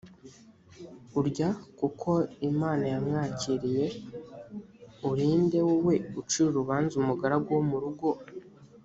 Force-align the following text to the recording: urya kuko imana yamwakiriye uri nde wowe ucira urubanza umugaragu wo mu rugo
urya 1.19 1.49
kuko 1.79 2.09
imana 2.49 2.83
yamwakiriye 2.93 3.85
uri 5.09 5.27
nde 5.43 5.59
wowe 5.67 5.95
ucira 6.19 6.47
urubanza 6.51 6.93
umugaragu 7.01 7.49
wo 7.57 7.63
mu 7.69 7.77
rugo 7.83 8.09